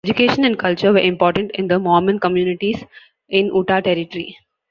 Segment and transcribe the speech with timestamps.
[0.03, 2.83] Education and culture were important in the Mormon communities
[3.29, 4.35] in Utah Territory.